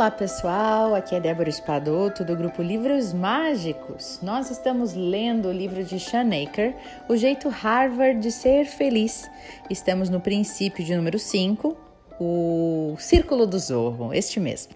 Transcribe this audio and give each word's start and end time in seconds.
Olá 0.00 0.10
pessoal, 0.10 0.94
aqui 0.94 1.14
é 1.14 1.20
Débora 1.20 1.50
Espadoto 1.50 2.24
do 2.24 2.34
grupo 2.34 2.62
Livros 2.62 3.12
Mágicos. 3.12 4.18
Nós 4.22 4.50
estamos 4.50 4.94
lendo 4.94 5.48
o 5.48 5.52
livro 5.52 5.84
de 5.84 5.98
Shanaker, 5.98 6.74
O 7.06 7.18
Jeito 7.18 7.50
Harvard 7.50 8.18
de 8.18 8.32
Ser 8.32 8.64
Feliz. 8.64 9.30
Estamos 9.68 10.08
no 10.08 10.18
princípio 10.18 10.82
de 10.82 10.96
número 10.96 11.18
5, 11.18 11.76
o 12.18 12.96
Círculo 12.98 13.46
do 13.46 13.58
Zorro, 13.58 14.14
este 14.14 14.40
mesmo. 14.40 14.72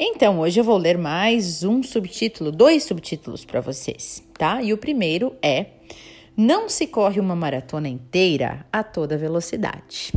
Então, 0.00 0.40
hoje 0.40 0.58
eu 0.58 0.64
vou 0.64 0.78
ler 0.78 0.96
mais 0.96 1.62
um 1.62 1.82
subtítulo, 1.82 2.50
dois 2.50 2.84
subtítulos 2.84 3.44
para 3.44 3.60
vocês, 3.60 4.24
tá? 4.38 4.62
E 4.62 4.72
o 4.72 4.78
primeiro 4.78 5.36
é 5.42 5.66
Não 6.34 6.70
se 6.70 6.86
corre 6.86 7.20
uma 7.20 7.36
maratona 7.36 7.86
inteira 7.90 8.64
a 8.72 8.82
toda 8.82 9.18
velocidade. 9.18 10.10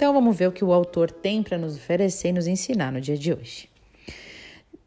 Então 0.00 0.14
vamos 0.14 0.34
ver 0.34 0.48
o 0.48 0.52
que 0.52 0.64
o 0.64 0.72
autor 0.72 1.10
tem 1.10 1.42
para 1.42 1.58
nos 1.58 1.76
oferecer 1.76 2.28
e 2.28 2.32
nos 2.32 2.46
ensinar 2.46 2.90
no 2.90 3.02
dia 3.02 3.18
de 3.18 3.34
hoje. 3.34 3.68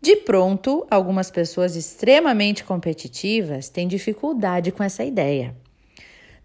De 0.02 0.16
pronto, 0.16 0.88
algumas 0.90 1.30
pessoas 1.30 1.76
extremamente 1.76 2.64
competitivas 2.64 3.70
têm 3.70 3.88
dificuldade 3.88 4.72
com 4.72 4.82
essa 4.82 5.04
ideia. 5.04 5.56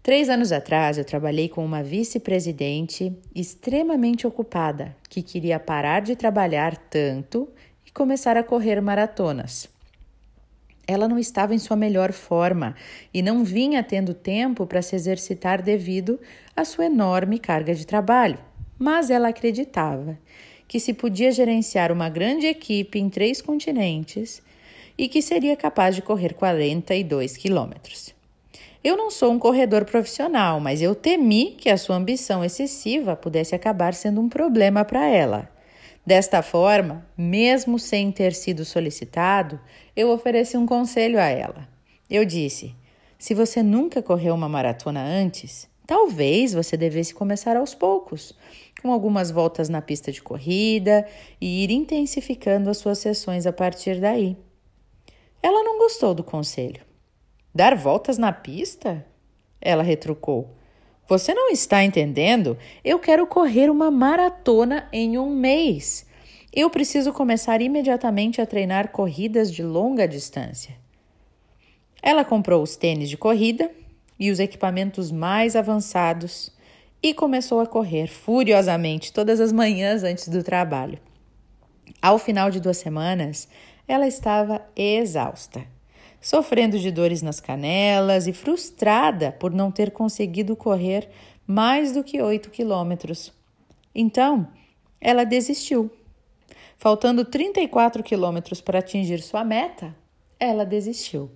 Três 0.03 0.29
anos 0.29 0.51
atrás, 0.51 0.99
eu 0.99 1.03
trabalhei 1.03 1.49
com 1.49 1.65
uma 1.65 1.81
vice-presidente 1.81 3.11
extremamente 3.33 4.27
ocupada 4.27 4.95
que 5.09 5.23
queria 5.23 5.59
parar 5.59 6.03
de 6.03 6.15
trabalhar 6.15 6.77
tanto 6.77 7.49
e 7.87 7.89
começar 7.89 8.37
a 8.37 8.43
correr 8.43 8.79
maratonas. 8.83 9.67
Ela 10.87 11.07
não 11.07 11.17
estava 11.17 11.55
em 11.55 11.59
sua 11.59 11.75
melhor 11.75 12.11
forma 12.11 12.75
e 13.11 13.23
não 13.23 13.43
vinha 13.43 13.81
tendo 13.81 14.13
tempo 14.13 14.67
para 14.67 14.83
se 14.83 14.95
exercitar 14.95 15.59
devido 15.59 16.19
à 16.55 16.63
sua 16.63 16.85
enorme 16.85 17.39
carga 17.39 17.73
de 17.73 17.83
trabalho 17.83 18.47
mas 18.79 19.11
ela 19.11 19.27
acreditava 19.27 20.17
que 20.67 20.79
se 20.79 20.93
podia 20.93 21.31
gerenciar 21.31 21.91
uma 21.91 22.09
grande 22.09 22.47
equipe 22.47 22.97
em 22.97 23.09
três 23.09 23.41
continentes 23.41 24.41
e 24.97 25.07
que 25.07 25.21
seria 25.21 25.55
capaz 25.55 25.95
de 25.95 26.01
correr 26.01 26.33
42 26.33 27.37
quilômetros. 27.37 28.15
Eu 28.83 28.95
não 28.95 29.11
sou 29.11 29.31
um 29.31 29.39
corredor 29.39 29.83
profissional, 29.83 30.59
mas 30.59 30.81
eu 30.81 30.95
temi 30.95 31.51
que 31.57 31.69
a 31.69 31.77
sua 31.77 31.97
ambição 31.97 32.43
excessiva 32.45 33.15
pudesse 33.15 33.53
acabar 33.53 33.93
sendo 33.93 34.21
um 34.21 34.29
problema 34.29 34.85
para 34.85 35.05
ela. 35.05 35.49
Desta 36.05 36.41
forma, 36.41 37.05
mesmo 37.17 37.77
sem 37.77 38.11
ter 38.11 38.33
sido 38.33 38.63
solicitado, 38.63 39.59
eu 39.95 40.09
ofereci 40.09 40.57
um 40.57 40.65
conselho 40.65 41.19
a 41.19 41.25
ela. 41.25 41.67
Eu 42.09 42.23
disse: 42.25 42.73
se 43.17 43.33
você 43.33 43.61
nunca 43.61 44.01
correu 44.01 44.33
uma 44.33 44.49
maratona 44.49 45.03
antes, 45.03 45.68
Talvez 45.89 46.53
você 46.53 46.77
devesse 46.77 47.15
começar 47.15 47.57
aos 47.57 47.73
poucos, 47.73 48.37
com 48.79 48.91
algumas 48.93 49.31
voltas 49.31 49.69
na 49.69 49.81
pista 49.81 50.11
de 50.11 50.21
corrida 50.21 51.03
e 51.41 51.63
ir 51.63 51.71
intensificando 51.71 52.69
as 52.69 52.77
suas 52.77 52.99
sessões 52.99 53.47
a 53.47 53.51
partir 53.51 53.99
daí. 53.99 54.37
Ela 55.41 55.63
não 55.63 55.79
gostou 55.79 56.13
do 56.13 56.23
conselho. 56.23 56.83
Dar 57.55 57.75
voltas 57.75 58.19
na 58.19 58.31
pista? 58.31 59.03
Ela 59.59 59.81
retrucou. 59.81 60.51
Você 61.07 61.33
não 61.33 61.49
está 61.49 61.83
entendendo? 61.83 62.55
Eu 62.83 62.99
quero 62.99 63.25
correr 63.25 63.71
uma 63.71 63.89
maratona 63.89 64.87
em 64.93 65.17
um 65.17 65.31
mês. 65.31 66.05
Eu 66.53 66.69
preciso 66.69 67.11
começar 67.11 67.63
imediatamente 67.63 68.39
a 68.39 68.45
treinar 68.45 68.91
corridas 68.91 69.51
de 69.51 69.63
longa 69.63 70.07
distância. 70.07 70.77
Ela 71.99 72.23
comprou 72.23 72.61
os 72.61 72.75
tênis 72.75 73.09
de 73.09 73.17
corrida 73.17 73.71
e 74.19 74.29
os 74.29 74.39
equipamentos 74.39 75.11
mais 75.11 75.55
avançados 75.55 76.51
e 77.01 77.13
começou 77.13 77.61
a 77.61 77.67
correr 77.67 78.07
furiosamente 78.07 79.13
todas 79.13 79.39
as 79.39 79.53
manhãs 79.53 80.03
antes 80.03 80.27
do 80.27 80.43
trabalho. 80.43 80.99
Ao 82.01 82.17
final 82.19 82.51
de 82.51 82.59
duas 82.59 82.77
semanas, 82.77 83.47
ela 83.87 84.07
estava 84.07 84.61
exausta, 84.75 85.65
sofrendo 86.21 86.77
de 86.77 86.91
dores 86.91 87.21
nas 87.21 87.39
canelas 87.39 88.27
e 88.27 88.33
frustrada 88.33 89.31
por 89.31 89.51
não 89.51 89.71
ter 89.71 89.91
conseguido 89.91 90.55
correr 90.55 91.09
mais 91.47 91.93
do 91.93 92.03
que 92.03 92.21
oito 92.21 92.49
quilômetros. 92.49 93.33
Então, 93.95 94.47
ela 95.01 95.23
desistiu. 95.23 95.89
Faltando 96.77 97.25
34 97.25 98.03
quilômetros 98.03 98.61
para 98.61 98.79
atingir 98.79 99.21
sua 99.21 99.43
meta, 99.43 99.95
ela 100.39 100.65
desistiu. 100.65 101.31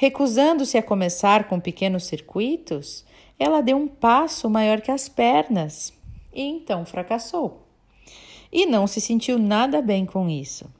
Recusando-se 0.00 0.78
a 0.78 0.82
começar 0.82 1.48
com 1.48 1.58
pequenos 1.58 2.04
circuitos, 2.04 3.04
ela 3.36 3.60
deu 3.60 3.76
um 3.76 3.88
passo 3.88 4.48
maior 4.48 4.80
que 4.80 4.92
as 4.92 5.08
pernas 5.08 5.92
e 6.32 6.40
então 6.40 6.86
fracassou. 6.86 7.66
E 8.52 8.64
não 8.64 8.86
se 8.86 9.00
sentiu 9.00 9.40
nada 9.40 9.82
bem 9.82 10.06
com 10.06 10.28
isso. 10.28 10.70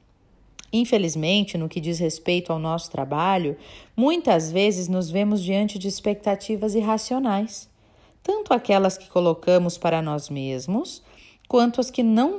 Infelizmente, 0.73 1.59
no 1.59 1.69
que 1.69 1.81
diz 1.81 1.99
respeito 1.99 2.53
ao 2.53 2.61
nosso 2.61 2.93
trabalho, 2.93 3.57
muitas 3.97 4.53
vezes 4.53 4.87
nos 4.87 5.11
vemos 5.11 5.43
diante 5.43 5.81
de 5.81 5.89
expectativas 5.89 6.77
irracionais, 6.77 7.69
tanto 8.23 8.55
aquelas 8.55 8.97
que 8.97 9.09
colocamos 9.09 9.77
para 9.77 10.01
nós 10.01 10.31
mesmos, 10.31 11.03
quanto 11.49 11.81
as 11.81 11.91
que 11.91 12.05
não 12.05 12.39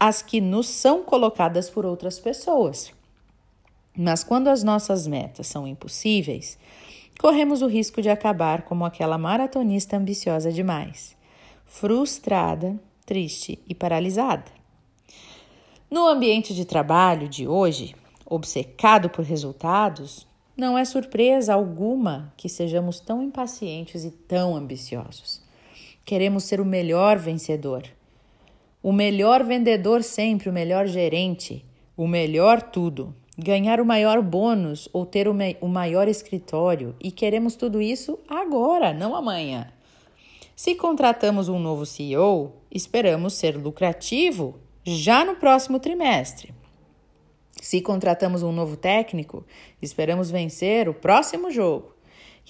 as 0.00 0.20
que 0.20 0.40
nos 0.40 0.66
são 0.66 1.04
colocadas 1.04 1.70
por 1.70 1.86
outras 1.86 2.18
pessoas. 2.18 2.95
Mas 3.96 4.22
quando 4.22 4.48
as 4.48 4.62
nossas 4.62 5.06
metas 5.06 5.46
são 5.46 5.66
impossíveis, 5.66 6.58
corremos 7.18 7.62
o 7.62 7.66
risco 7.66 8.02
de 8.02 8.10
acabar 8.10 8.62
como 8.62 8.84
aquela 8.84 9.16
maratonista 9.16 9.96
ambiciosa 9.96 10.52
demais, 10.52 11.16
frustrada, 11.64 12.78
triste 13.06 13.58
e 13.66 13.74
paralisada. 13.74 14.44
No 15.90 16.06
ambiente 16.06 16.54
de 16.54 16.66
trabalho 16.66 17.26
de 17.26 17.48
hoje, 17.48 17.94
obcecado 18.26 19.08
por 19.08 19.24
resultados, 19.24 20.26
não 20.54 20.76
é 20.76 20.84
surpresa 20.84 21.54
alguma 21.54 22.32
que 22.36 22.48
sejamos 22.48 23.00
tão 23.00 23.22
impacientes 23.22 24.04
e 24.04 24.10
tão 24.10 24.54
ambiciosos. 24.54 25.40
Queremos 26.04 26.44
ser 26.44 26.60
o 26.60 26.64
melhor 26.64 27.18
vencedor, 27.18 27.84
o 28.82 28.92
melhor 28.92 29.42
vendedor 29.42 30.02
sempre, 30.02 30.50
o 30.50 30.52
melhor 30.52 30.86
gerente, 30.86 31.64
o 31.96 32.06
melhor 32.06 32.60
tudo 32.60 33.14
ganhar 33.36 33.80
o 33.80 33.84
maior 33.84 34.22
bônus 34.22 34.88
ou 34.92 35.04
ter 35.04 35.28
o, 35.28 35.68
maior 35.68 36.08
escritório 36.08 36.94
e 37.00 37.10
queremos 37.10 37.54
tudo 37.54 37.82
isso 37.82 38.18
agora, 38.28 38.94
não 38.94 39.14
amanhã. 39.14 39.70
Se 40.54 40.74
contratamos 40.74 41.48
um 41.48 41.58
novo 41.58 41.84
CEO, 41.84 42.54
esperamos 42.70 43.34
ser 43.34 43.56
lucrativo 43.56 44.58
já 44.84 45.24
no 45.24 45.36
próximo 45.36 45.78
trimestre. 45.78 46.54
Se 47.60 47.80
contratamos 47.82 48.42
um 48.42 48.52
novo 48.52 48.76
técnico, 48.76 49.44
esperamos 49.82 50.30
vencer 50.30 50.88
o 50.88 50.94
próximo 50.94 51.50
jogo. 51.50 51.94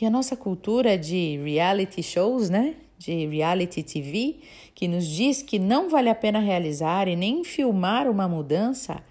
E 0.00 0.04
a 0.04 0.10
nossa 0.10 0.36
cultura 0.36 0.96
de 0.96 1.40
reality 1.42 2.02
shows, 2.02 2.50
né? 2.50 2.74
De 2.98 3.26
reality 3.26 3.82
TV, 3.82 4.36
que 4.74 4.86
nos 4.86 5.06
diz 5.06 5.42
que 5.42 5.58
não 5.58 5.88
vale 5.88 6.08
a 6.08 6.14
pena 6.14 6.38
realizar 6.38 7.08
e 7.08 7.16
nem 7.16 7.42
filmar 7.42 8.08
uma 8.08 8.28
mudança 8.28 9.02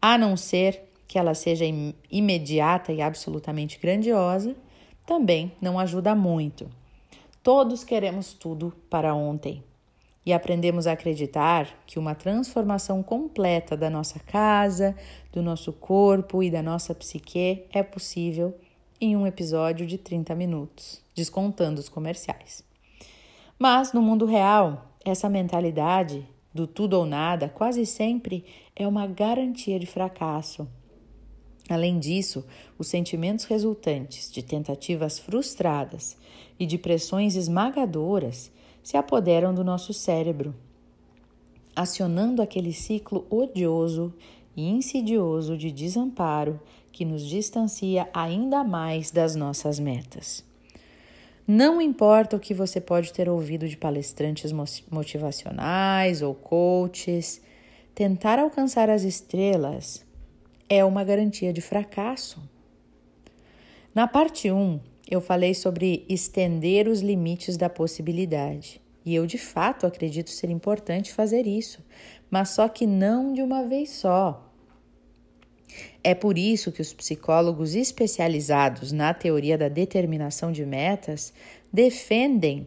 a 0.00 0.18
não 0.18 0.36
ser 0.36 0.82
que 1.14 1.18
ela 1.20 1.32
seja 1.32 1.64
imediata 2.10 2.92
e 2.92 3.00
absolutamente 3.00 3.78
grandiosa, 3.78 4.56
também 5.06 5.52
não 5.62 5.78
ajuda 5.78 6.12
muito. 6.12 6.68
Todos 7.40 7.84
queremos 7.84 8.32
tudo 8.32 8.74
para 8.90 9.14
ontem 9.14 9.62
e 10.26 10.32
aprendemos 10.32 10.88
a 10.88 10.92
acreditar 10.92 11.68
que 11.86 12.00
uma 12.00 12.16
transformação 12.16 13.00
completa 13.00 13.76
da 13.76 13.88
nossa 13.88 14.18
casa, 14.18 14.96
do 15.32 15.40
nosso 15.40 15.72
corpo 15.72 16.42
e 16.42 16.50
da 16.50 16.60
nossa 16.60 16.92
psique 16.92 17.64
é 17.72 17.84
possível 17.84 18.52
em 19.00 19.16
um 19.16 19.24
episódio 19.24 19.86
de 19.86 19.96
30 19.96 20.34
minutos, 20.34 21.00
descontando 21.14 21.78
os 21.78 21.88
comerciais. 21.88 22.64
Mas 23.56 23.92
no 23.92 24.02
mundo 24.02 24.26
real, 24.26 24.90
essa 25.04 25.28
mentalidade 25.28 26.28
do 26.52 26.66
tudo 26.66 26.94
ou 26.94 27.06
nada 27.06 27.48
quase 27.48 27.86
sempre 27.86 28.44
é 28.74 28.84
uma 28.84 29.06
garantia 29.06 29.78
de 29.78 29.86
fracasso 29.86 30.66
Além 31.68 31.98
disso, 31.98 32.44
os 32.78 32.88
sentimentos 32.88 33.46
resultantes 33.46 34.30
de 34.30 34.42
tentativas 34.42 35.18
frustradas 35.18 36.16
e 36.58 36.66
de 36.66 36.76
pressões 36.76 37.36
esmagadoras 37.36 38.52
se 38.82 38.96
apoderam 38.96 39.54
do 39.54 39.64
nosso 39.64 39.94
cérebro, 39.94 40.54
acionando 41.74 42.42
aquele 42.42 42.72
ciclo 42.72 43.26
odioso 43.30 44.12
e 44.54 44.68
insidioso 44.68 45.56
de 45.56 45.72
desamparo 45.72 46.60
que 46.92 47.04
nos 47.04 47.26
distancia 47.26 48.08
ainda 48.12 48.62
mais 48.62 49.10
das 49.10 49.34
nossas 49.34 49.80
metas. 49.80 50.44
Não 51.46 51.80
importa 51.80 52.36
o 52.36 52.40
que 52.40 52.54
você 52.54 52.80
pode 52.80 53.12
ter 53.12 53.28
ouvido 53.28 53.66
de 53.66 53.76
palestrantes 53.76 54.52
motivacionais 54.90 56.22
ou 56.22 56.34
coaches, 56.34 57.40
tentar 57.94 58.38
alcançar 58.38 58.88
as 58.88 59.02
estrelas 59.02 60.04
é 60.68 60.84
uma 60.84 61.04
garantia 61.04 61.52
de 61.52 61.60
fracasso. 61.60 62.42
Na 63.94 64.06
parte 64.06 64.50
1, 64.50 64.80
eu 65.10 65.20
falei 65.20 65.54
sobre 65.54 66.04
estender 66.08 66.88
os 66.88 67.00
limites 67.00 67.56
da 67.56 67.68
possibilidade. 67.68 68.80
E 69.04 69.14
eu 69.14 69.26
de 69.26 69.36
fato 69.36 69.86
acredito 69.86 70.30
ser 70.30 70.50
importante 70.50 71.12
fazer 71.12 71.46
isso, 71.46 71.84
mas 72.30 72.50
só 72.50 72.68
que 72.68 72.86
não 72.86 73.32
de 73.34 73.42
uma 73.42 73.62
vez 73.62 73.90
só. 73.90 74.50
É 76.02 76.14
por 76.14 76.38
isso 76.38 76.72
que 76.72 76.80
os 76.80 76.92
psicólogos 76.92 77.74
especializados 77.74 78.92
na 78.92 79.12
teoria 79.12 79.58
da 79.58 79.68
determinação 79.68 80.52
de 80.52 80.64
metas 80.64 81.32
defendem 81.72 82.66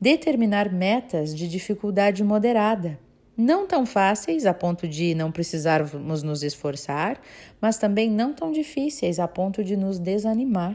determinar 0.00 0.72
metas 0.72 1.34
de 1.34 1.48
dificuldade 1.48 2.22
moderada, 2.22 2.98
não 3.38 3.68
tão 3.68 3.86
fáceis 3.86 4.44
a 4.44 4.52
ponto 4.52 4.88
de 4.88 5.14
não 5.14 5.30
precisarmos 5.30 6.24
nos 6.24 6.42
esforçar, 6.42 7.20
mas 7.60 7.78
também 7.78 8.10
não 8.10 8.32
tão 8.32 8.50
difíceis 8.50 9.20
a 9.20 9.28
ponto 9.28 9.62
de 9.62 9.76
nos 9.76 10.00
desanimar 10.00 10.74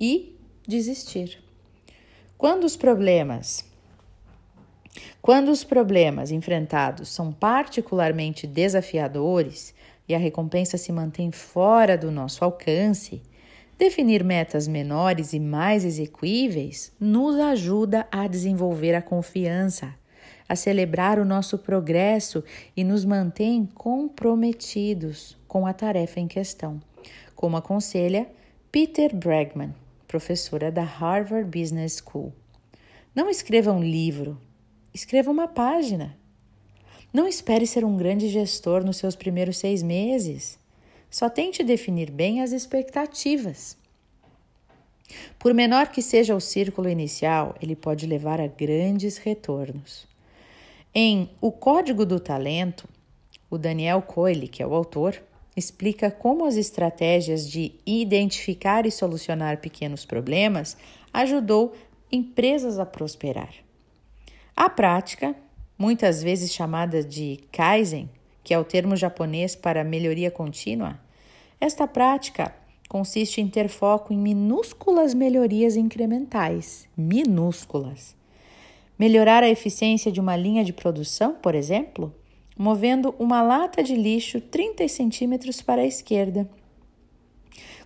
e 0.00 0.36
desistir. 0.66 1.38
Quando 2.36 2.64
os 2.64 2.76
problemas 2.76 3.70
quando 5.22 5.50
os 5.50 5.62
problemas 5.62 6.32
enfrentados 6.32 7.08
são 7.08 7.32
particularmente 7.32 8.46
desafiadores 8.46 9.72
e 10.08 10.14
a 10.14 10.18
recompensa 10.18 10.76
se 10.76 10.90
mantém 10.90 11.30
fora 11.30 11.96
do 11.96 12.10
nosso 12.10 12.44
alcance, 12.44 13.22
definir 13.78 14.24
metas 14.24 14.66
menores 14.66 15.32
e 15.32 15.40
mais 15.40 15.84
execuíveis 15.84 16.92
nos 17.00 17.38
ajuda 17.38 18.06
a 18.10 18.26
desenvolver 18.26 18.94
a 18.94 19.00
confiança, 19.00 19.94
a 20.52 20.56
celebrar 20.56 21.18
o 21.18 21.24
nosso 21.24 21.56
progresso 21.56 22.44
e 22.76 22.84
nos 22.84 23.06
mantém 23.06 23.64
comprometidos 23.64 25.34
com 25.48 25.66
a 25.66 25.72
tarefa 25.72 26.20
em 26.20 26.28
questão, 26.28 26.78
como 27.34 27.56
aconselha 27.56 28.28
Peter 28.70 29.16
Bregman, 29.16 29.74
professora 30.06 30.70
da 30.70 30.82
Harvard 30.82 31.48
Business 31.58 32.02
School. 32.04 32.34
Não 33.14 33.30
escreva 33.30 33.72
um 33.72 33.82
livro, 33.82 34.38
escreva 34.92 35.30
uma 35.30 35.48
página. 35.48 36.18
Não 37.10 37.26
espere 37.26 37.66
ser 37.66 37.82
um 37.82 37.96
grande 37.96 38.28
gestor 38.28 38.84
nos 38.84 38.98
seus 38.98 39.16
primeiros 39.16 39.56
seis 39.56 39.82
meses. 39.82 40.58
Só 41.10 41.30
tente 41.30 41.64
definir 41.64 42.10
bem 42.10 42.42
as 42.42 42.52
expectativas. 42.52 43.74
Por 45.38 45.54
menor 45.54 45.88
que 45.88 46.02
seja 46.02 46.36
o 46.36 46.40
círculo 46.42 46.90
inicial, 46.90 47.54
ele 47.58 47.74
pode 47.74 48.06
levar 48.06 48.38
a 48.38 48.46
grandes 48.46 49.16
retornos. 49.16 50.11
Em 50.94 51.30
O 51.40 51.50
Código 51.50 52.04
do 52.04 52.20
Talento, 52.20 52.86
o 53.48 53.56
Daniel 53.56 54.02
Coyle, 54.02 54.46
que 54.46 54.62
é 54.62 54.66
o 54.66 54.74
autor, 54.74 55.22
explica 55.56 56.10
como 56.10 56.44
as 56.44 56.56
estratégias 56.56 57.48
de 57.48 57.72
identificar 57.86 58.84
e 58.84 58.90
solucionar 58.90 59.56
pequenos 59.56 60.04
problemas 60.04 60.76
ajudou 61.10 61.72
empresas 62.10 62.78
a 62.78 62.84
prosperar. 62.84 63.54
A 64.54 64.68
prática 64.68 65.34
muitas 65.78 66.22
vezes 66.22 66.52
chamada 66.52 67.02
de 67.02 67.40
Kaizen, 67.50 68.10
que 68.44 68.52
é 68.52 68.58
o 68.58 68.64
termo 68.64 68.94
japonês 68.94 69.56
para 69.56 69.82
melhoria 69.82 70.30
contínua, 70.30 71.00
esta 71.58 71.88
prática 71.88 72.54
consiste 72.86 73.40
em 73.40 73.48
ter 73.48 73.68
foco 73.68 74.12
em 74.12 74.18
minúsculas 74.18 75.14
melhorias 75.14 75.74
incrementais, 75.74 76.86
minúsculas. 76.94 78.14
Melhorar 79.02 79.42
a 79.42 79.48
eficiência 79.48 80.12
de 80.12 80.20
uma 80.20 80.36
linha 80.36 80.62
de 80.62 80.72
produção, 80.72 81.34
por 81.34 81.56
exemplo, 81.56 82.14
movendo 82.56 83.12
uma 83.18 83.42
lata 83.42 83.82
de 83.82 83.96
lixo 83.96 84.40
30 84.40 84.86
centímetros 84.86 85.60
para 85.60 85.82
a 85.82 85.84
esquerda. 85.84 86.48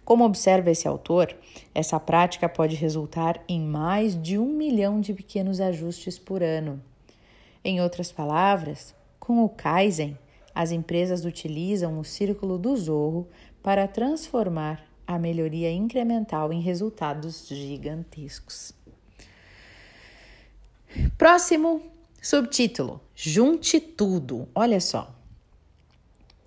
Como 0.05 0.27
observa 0.27 0.71
esse 0.71 0.87
autor, 0.87 1.35
essa 1.75 1.99
prática 1.99 2.51
pode 2.51 2.77
resultar 2.77 3.43
em 3.49 3.63
mais 3.63 4.15
de 4.15 4.39
um 4.39 4.45
milhão 4.45 5.01
de 5.01 5.15
pequenos 5.15 5.59
ajustes 5.59 6.19
por 6.19 6.43
ano. 6.43 6.83
Em 7.65 7.81
outras 7.81 8.13
palavras, 8.13 8.95
com 9.19 9.43
o 9.43 9.49
Kaizen, 9.49 10.19
as 10.55 10.71
empresas 10.71 11.25
utilizam 11.25 11.99
o 11.99 12.05
círculo 12.05 12.59
do 12.59 12.77
Zorro 12.77 13.27
para 13.63 13.89
transformar 13.89 14.85
a 15.07 15.19
melhoria 15.19 15.73
incremental 15.73 16.53
em 16.53 16.61
resultados 16.61 17.49
gigantescos. 17.49 18.76
Próximo 21.17 21.83
subtítulo: 22.21 23.01
Junte 23.15 23.81
tudo. 23.81 24.49
Olha 24.55 24.81
só. 24.81 25.15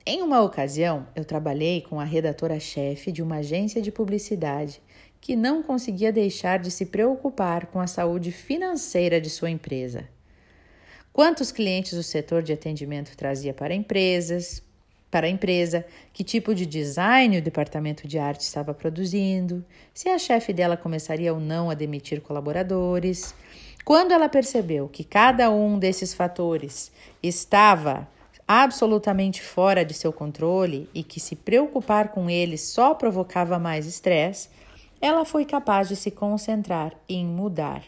Em 0.06 0.22
uma 0.24 0.42
ocasião, 0.42 1.07
eu 1.16 1.24
trabalhei 1.24 1.81
com 1.81 2.00
a 2.00 2.04
redatora-chefe 2.04 3.12
de 3.12 3.22
uma 3.22 3.38
agência 3.38 3.81
de 3.81 3.92
publicidade 3.92 4.81
que 5.22 5.36
não 5.36 5.62
conseguia 5.62 6.12
deixar 6.12 6.60
de 6.60 6.72
se 6.72 6.86
preocupar 6.86 7.68
com 7.68 7.80
a 7.80 7.88
saúde 7.88 8.31
financeira 8.31 9.19
de 9.19 9.30
sua 9.30 9.50
empresa. 9.50 10.07
Quantos 11.12 11.52
clientes 11.52 11.94
o 11.94 12.04
setor 12.04 12.42
de 12.42 12.54
atendimento 12.54 13.16
trazia 13.18 13.54
para 13.54 13.75
empresas, 13.75 14.63
para 15.10 15.28
a 15.28 15.30
empresa, 15.30 15.86
que 16.14 16.24
tipo 16.24 16.54
de 16.54 16.66
design 16.66 17.38
o 17.38 17.42
departamento 17.42 18.08
de 18.08 18.20
arte 18.20 18.42
estava 18.42 18.74
produzindo, 18.74 19.66
se 19.94 20.10
a 20.10 20.18
chefe 20.20 20.54
dela 20.54 20.78
começaria 20.78 21.34
ou 21.34 21.40
não 21.40 21.70
a 21.70 21.74
demitir 21.74 22.22
colaboradores. 22.22 23.34
Quando 23.84 24.12
ela 24.12 24.30
percebeu 24.30 24.88
que 24.88 25.04
cada 25.04 25.50
um 25.50 25.80
desses 25.80 26.14
fatores 26.14 26.92
estava 27.24 28.08
absolutamente 28.48 29.42
fora 29.42 29.86
de 29.86 29.94
seu 29.94 30.12
controle 30.12 30.90
e 30.94 31.04
que 31.04 31.20
se 31.20 31.36
preocupar 31.36 32.10
com 32.10 32.30
eles 32.30 32.62
só 32.62 32.94
provocava 32.94 33.60
mais 33.60 33.86
estresse, 33.86 34.50
ela 35.02 35.24
foi 35.24 35.46
capaz 35.46 35.88
de 35.88 35.96
se 35.96 36.12
concentrar 36.12 36.94
em 37.08 37.26
mudar 37.26 37.84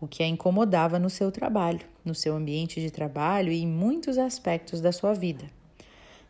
o 0.00 0.06
que 0.06 0.22
a 0.22 0.26
incomodava 0.26 0.98
no 0.98 1.10
seu 1.10 1.30
trabalho, 1.30 1.80
no 2.04 2.14
seu 2.14 2.34
ambiente 2.36 2.80
de 2.80 2.90
trabalho 2.90 3.50
e 3.50 3.62
em 3.62 3.66
muitos 3.66 4.18
aspectos 4.18 4.80
da 4.80 4.92
sua 4.92 5.12
vida. 5.12 5.44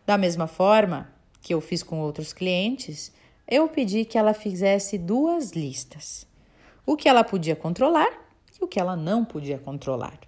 Da 0.07 0.17
mesma 0.17 0.47
forma 0.47 1.13
que 1.43 1.53
eu 1.53 1.61
fiz 1.61 1.83
com 1.83 2.01
outros 2.01 2.33
clientes, 2.33 3.13
eu 3.49 3.69
pedi 3.69 4.05
que 4.05 4.17
ela 4.17 4.33
fizesse 4.33 4.97
duas 4.97 5.51
listas: 5.51 6.25
o 6.87 6.97
que 6.97 7.09
ela 7.09 7.25
podia 7.25 7.57
controlar 7.57 8.09
e 8.59 8.65
o 8.65 8.69
que 8.69 8.79
ela 8.79 8.95
não 8.95 9.25
podia 9.25 9.59
controlar. 9.59 10.19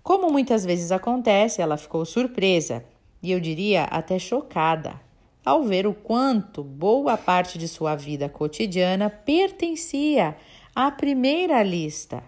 Como 0.00 0.30
muitas 0.30 0.64
vezes 0.64 0.92
acontece, 0.92 1.60
ela 1.60 1.76
ficou 1.76 2.04
surpresa 2.04 2.84
e 3.20 3.32
eu 3.32 3.40
diria 3.40 3.82
até 3.84 4.16
chocada 4.18 5.00
ao 5.44 5.64
ver 5.64 5.86
o 5.86 5.92
quanto 5.92 6.62
boa 6.62 7.16
parte 7.16 7.58
de 7.58 7.66
sua 7.66 7.96
vida 7.96 8.28
cotidiana 8.28 9.10
pertencia 9.10 10.36
à 10.74 10.90
primeira 10.90 11.62
lista. 11.62 12.22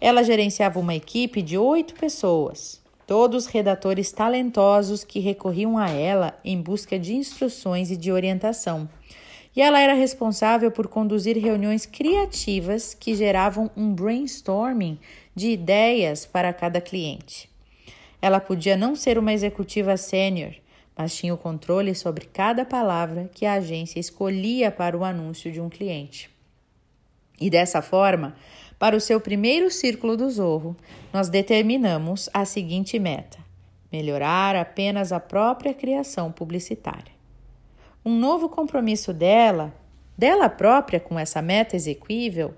Ela 0.00 0.24
gerenciava 0.24 0.80
uma 0.80 0.94
equipe 0.94 1.42
de 1.42 1.56
oito 1.56 1.94
pessoas, 1.94 2.82
todos 3.10 3.46
redatores 3.46 4.12
talentosos 4.12 5.02
que 5.02 5.18
recorriam 5.18 5.76
a 5.76 5.90
ela 5.90 6.38
em 6.44 6.62
busca 6.62 6.96
de 6.96 7.12
instruções 7.12 7.90
e 7.90 7.96
de 7.96 8.12
orientação. 8.12 8.88
E 9.56 9.60
ela 9.60 9.80
era 9.80 9.94
responsável 9.94 10.70
por 10.70 10.86
conduzir 10.86 11.36
reuniões 11.36 11.84
criativas 11.84 12.94
que 12.94 13.16
geravam 13.16 13.68
um 13.76 13.92
brainstorming 13.92 14.96
de 15.34 15.50
ideias 15.50 16.24
para 16.24 16.52
cada 16.52 16.80
cliente. 16.80 17.50
Ela 18.22 18.38
podia 18.38 18.76
não 18.76 18.94
ser 18.94 19.18
uma 19.18 19.32
executiva 19.32 19.96
sênior, 19.96 20.54
mas 20.96 21.16
tinha 21.16 21.34
o 21.34 21.38
controle 21.38 21.96
sobre 21.96 22.26
cada 22.26 22.64
palavra 22.64 23.28
que 23.34 23.44
a 23.44 23.54
agência 23.54 23.98
escolhia 23.98 24.70
para 24.70 24.96
o 24.96 25.02
anúncio 25.02 25.50
de 25.50 25.60
um 25.60 25.68
cliente. 25.68 26.30
E 27.40 27.50
dessa 27.50 27.82
forma, 27.82 28.36
para 28.80 28.96
o 28.96 29.00
seu 29.00 29.20
primeiro 29.20 29.70
círculo 29.70 30.16
do 30.16 30.30
Zorro, 30.30 30.74
nós 31.12 31.28
determinamos 31.28 32.30
a 32.32 32.46
seguinte 32.46 32.98
meta: 32.98 33.38
melhorar 33.92 34.56
apenas 34.56 35.12
a 35.12 35.20
própria 35.20 35.74
criação 35.74 36.32
publicitária. 36.32 37.12
Um 38.02 38.18
novo 38.18 38.48
compromisso 38.48 39.12
dela, 39.12 39.74
dela 40.16 40.48
própria 40.48 40.98
com 40.98 41.18
essa 41.18 41.42
meta 41.42 41.76
exequível, 41.76 42.54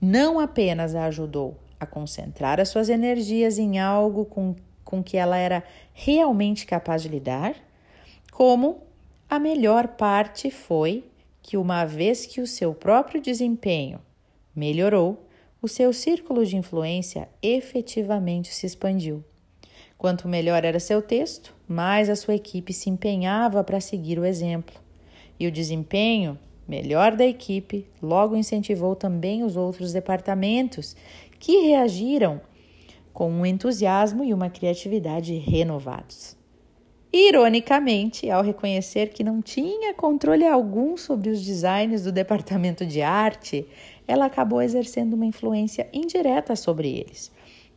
não 0.00 0.38
apenas 0.38 0.94
a 0.94 1.06
ajudou 1.06 1.56
a 1.80 1.84
concentrar 1.84 2.60
as 2.60 2.68
suas 2.68 2.88
energias 2.88 3.58
em 3.58 3.80
algo 3.80 4.24
com, 4.26 4.54
com 4.84 5.02
que 5.02 5.16
ela 5.16 5.36
era 5.36 5.64
realmente 5.92 6.66
capaz 6.66 7.02
de 7.02 7.08
lidar, 7.08 7.56
como 8.30 8.80
a 9.28 9.40
melhor 9.40 9.88
parte 9.88 10.52
foi 10.52 11.02
que, 11.42 11.56
uma 11.56 11.84
vez 11.84 12.26
que 12.26 12.40
o 12.40 12.46
seu 12.46 12.72
próprio 12.72 13.20
desempenho 13.20 14.00
melhorou, 14.54 15.23
o 15.64 15.68
seu 15.68 15.94
círculo 15.94 16.44
de 16.44 16.58
influência 16.58 17.26
efetivamente 17.42 18.52
se 18.52 18.66
expandiu. 18.66 19.24
Quanto 19.96 20.28
melhor 20.28 20.62
era 20.62 20.78
seu 20.78 21.00
texto, 21.00 21.54
mais 21.66 22.10
a 22.10 22.16
sua 22.16 22.34
equipe 22.34 22.70
se 22.70 22.90
empenhava 22.90 23.64
para 23.64 23.80
seguir 23.80 24.18
o 24.18 24.26
exemplo. 24.26 24.74
E 25.40 25.46
o 25.46 25.50
desempenho 25.50 26.38
melhor 26.68 27.16
da 27.16 27.24
equipe 27.24 27.86
logo 28.02 28.36
incentivou 28.36 28.94
também 28.94 29.42
os 29.42 29.56
outros 29.56 29.90
departamentos, 29.90 30.94
que 31.38 31.62
reagiram 31.62 32.42
com 33.10 33.30
um 33.30 33.46
entusiasmo 33.46 34.22
e 34.22 34.34
uma 34.34 34.50
criatividade 34.50 35.32
renovados. 35.32 36.36
Ironicamente, 37.16 38.28
ao 38.28 38.42
reconhecer 38.42 39.10
que 39.10 39.22
não 39.22 39.40
tinha 39.40 39.94
controle 39.94 40.44
algum 40.44 40.96
sobre 40.96 41.30
os 41.30 41.40
designs 41.40 42.02
do 42.02 42.10
departamento 42.10 42.84
de 42.84 43.02
arte, 43.02 43.64
ela 44.06 44.26
acabou 44.26 44.60
exercendo 44.60 45.14
uma 45.14 45.26
influência 45.26 45.88
indireta 45.92 46.54
sobre 46.56 46.88
eles. 46.88 47.32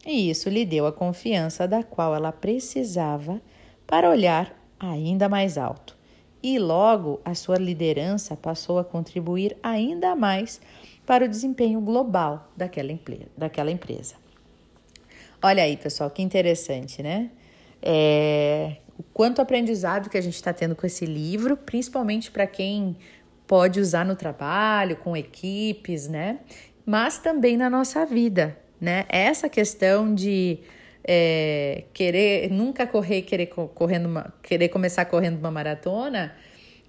E 0.06 0.30
isso 0.30 0.50
lhe 0.50 0.66
deu 0.66 0.86
a 0.86 0.92
confiança 0.92 1.68
da 1.68 1.84
qual 1.84 2.16
ela 2.16 2.32
precisava 2.32 3.42
para 3.86 4.10
olhar 4.10 4.56
ainda 4.80 5.28
mais 5.28 5.58
alto. 5.58 5.98
E 6.42 6.60
logo 6.60 7.20
a 7.26 7.34
sua 7.34 7.58
liderança 7.58 8.36
passou 8.36 8.78
a 8.80 8.84
contribuir 8.84 9.58
ainda 9.62 10.16
mais 10.16 10.62
para 11.06 11.26
o 11.26 11.28
desempenho 11.28 11.82
global 11.82 12.52
daquela, 12.56 12.94
daquela 13.36 13.72
empresa. 13.72 14.16
Olha 15.42 15.64
aí, 15.64 15.78
pessoal, 15.78 16.10
que 16.10 16.22
interessante, 16.22 17.02
né? 17.02 17.30
É, 17.82 18.78
o 18.98 19.04
quanto 19.14 19.42
aprendizado 19.42 20.10
que 20.10 20.18
a 20.18 20.22
gente 20.22 20.36
está 20.36 20.52
tendo 20.52 20.76
com 20.76 20.86
esse 20.86 21.06
livro, 21.06 21.56
principalmente 21.56 22.32
para 22.32 22.48
quem 22.48 22.98
pode 23.48 23.80
usar 23.80 24.06
no 24.06 24.16
trabalho, 24.16 24.98
com 24.98 25.16
equipes, 25.16 26.08
né? 26.08 26.40
Mas 26.86 27.18
também 27.18 27.58
na 27.58 27.70
nossa 27.70 28.06
vida, 28.06 28.58
né? 28.80 29.06
Essa 29.10 29.50
questão 29.50 30.14
de 30.14 30.60
é, 31.04 31.86
querer 31.94 32.52
nunca 32.52 32.86
correr, 32.86 33.22
querer 33.22 33.48
correndo, 33.48 34.08
uma, 34.08 34.34
querer 34.44 34.68
começar 34.68 35.06
correndo 35.06 35.40
uma 35.40 35.50
maratona, 35.50 36.36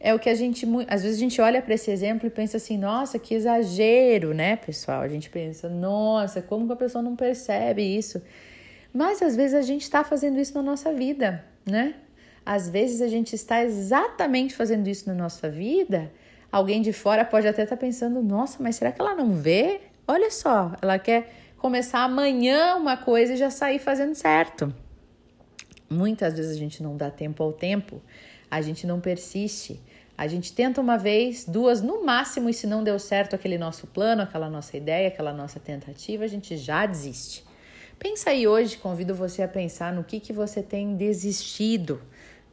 é 0.01 0.13
o 0.15 0.19
que 0.19 0.29
a 0.29 0.35
gente 0.35 0.67
às 0.89 1.03
vezes 1.03 1.17
a 1.17 1.21
gente 1.21 1.41
olha 1.41 1.63
para 1.63 1.75
esse 1.75 1.91
exemplo 1.91 2.27
e 2.27 2.31
pensa 2.31 2.57
assim, 2.57 2.77
nossa, 2.77 3.19
que 3.19 3.35
exagero, 3.35 4.35
né, 4.35 4.57
pessoal? 4.57 5.03
A 5.03 5.09
gente 5.09 5.31
pensa, 5.31 5.69
nossa, 5.69 6.43
como 6.43 6.67
que 6.67 6.73
a 6.73 6.77
pessoa 6.77 7.03
não 7.03 7.17
percebe 7.17 7.83
isso? 7.83 8.23
Mas 8.93 9.23
às 9.23 9.37
vezes 9.37 9.55
a 9.55 9.63
gente 9.63 9.83
está 9.83 10.03
fazendo 10.05 10.39
isso 10.41 10.55
na 10.55 10.63
nossa 10.63 10.93
vida, 10.93 11.45
né? 11.65 11.95
Às 12.45 12.69
vezes 12.69 13.01
a 13.03 13.09
gente 13.09 13.35
está 13.35 13.63
exatamente 13.63 14.55
fazendo 14.55 14.89
isso 14.89 15.09
na 15.09 15.15
nossa 15.15 15.51
vida. 15.51 16.11
Alguém 16.51 16.81
de 16.81 16.93
fora 16.93 17.25
pode 17.25 17.47
até 17.47 17.63
estar 17.63 17.77
tá 17.77 17.81
pensando: 17.81 18.23
nossa, 18.23 18.63
mas 18.63 18.77
será 18.77 18.91
que 18.91 19.01
ela 19.01 19.15
não 19.15 19.35
vê? 19.35 19.81
Olha 20.07 20.31
só, 20.31 20.73
ela 20.81 20.99
quer 20.99 21.33
começar 21.59 22.01
amanhã 22.01 22.77
uma 22.77 22.97
coisa 22.97 23.35
e 23.35 23.37
já 23.37 23.51
sair 23.51 23.79
fazendo 23.79 24.15
certo. 24.15 24.73
Muitas 25.91 26.35
vezes 26.35 26.57
a 26.57 26.59
gente 26.59 26.83
não 26.83 26.97
dá 26.97 27.11
tempo 27.11 27.43
ao 27.43 27.53
tempo, 27.53 28.01
a 28.51 28.61
gente 28.61 28.87
não 28.87 29.01
persiste. 29.01 29.81
A 30.17 30.27
gente 30.27 30.53
tenta 30.53 30.81
uma 30.81 30.99
vez, 30.99 31.45
duas 31.45 31.81
no 31.81 32.05
máximo, 32.05 32.51
e 32.51 32.55
se 32.55 32.67
não 32.67 32.83
deu 32.83 32.99
certo 32.99 33.37
aquele 33.37 33.57
nosso 33.57 33.87
plano, 33.87 34.23
aquela 34.23 34.51
nossa 34.51 34.77
ideia, 34.77 35.07
aquela 35.07 35.33
nossa 35.33 35.61
tentativa, 35.61 36.25
a 36.25 36.27
gente 36.27 36.57
já 36.57 36.85
desiste. 36.87 37.45
Pensa 38.01 38.31
aí 38.31 38.47
hoje, 38.49 38.79
convido 38.79 39.15
você 39.15 39.43
a 39.43 39.49
pensar 39.49 39.93
no 39.93 40.03
que, 40.03 40.19
que 40.19 40.33
você 40.33 40.61
tem 40.61 40.97
desistido, 40.97 42.03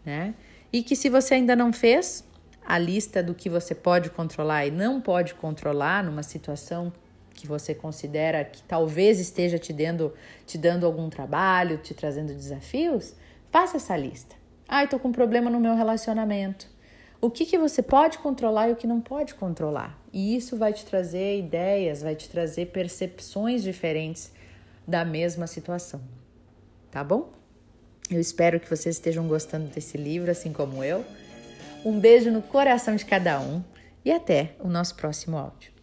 né? 0.05 0.35
E 0.71 0.83
que 0.83 0.95
se 0.95 1.09
você 1.09 1.35
ainda 1.35 1.55
não 1.55 1.73
fez 1.73 2.23
a 2.65 2.77
lista 2.77 3.21
do 3.21 3.35
que 3.35 3.49
você 3.49 3.75
pode 3.75 4.09
controlar 4.09 4.65
e 4.65 4.71
não 4.71 4.99
pode 4.99 5.35
controlar 5.35 6.03
numa 6.03 6.23
situação 6.23 6.91
que 7.33 7.45
você 7.45 7.75
considera 7.75 8.43
que 8.43 8.63
talvez 8.63 9.19
esteja 9.19 9.59
te 9.59 9.71
dando, 9.71 10.13
te 10.45 10.57
dando 10.57 10.85
algum 10.85 11.09
trabalho, 11.09 11.77
te 11.77 11.93
trazendo 11.93 12.33
desafios, 12.33 13.13
faça 13.51 13.77
essa 13.77 13.95
lista. 13.95 14.35
Ah, 14.67 14.83
estou 14.83 14.99
com 14.99 15.09
um 15.09 15.11
problema 15.11 15.49
no 15.49 15.59
meu 15.59 15.75
relacionamento. 15.75 16.67
O 17.21 17.29
que, 17.29 17.45
que 17.45 17.57
você 17.57 17.81
pode 17.81 18.17
controlar 18.17 18.69
e 18.69 18.71
o 18.71 18.75
que 18.75 18.87
não 18.87 18.99
pode 18.99 19.35
controlar? 19.35 19.99
E 20.11 20.35
isso 20.35 20.57
vai 20.57 20.73
te 20.73 20.85
trazer 20.85 21.39
ideias, 21.39 22.01
vai 22.01 22.15
te 22.15 22.29
trazer 22.29 22.67
percepções 22.67 23.63
diferentes 23.63 24.31
da 24.87 25.03
mesma 25.05 25.45
situação. 25.47 26.01
Tá 26.89 27.03
bom? 27.03 27.31
Eu 28.09 28.19
espero 28.19 28.59
que 28.59 28.69
vocês 28.69 28.95
estejam 28.95 29.27
gostando 29.27 29.67
desse 29.67 29.97
livro, 29.97 30.29
assim 30.29 30.53
como 30.53 30.83
eu. 30.83 31.03
Um 31.85 31.99
beijo 31.99 32.31
no 32.31 32.41
coração 32.41 32.95
de 32.95 33.05
cada 33.05 33.39
um 33.39 33.63
e 34.03 34.11
até 34.11 34.55
o 34.59 34.67
nosso 34.67 34.95
próximo 34.95 35.37
áudio. 35.37 35.74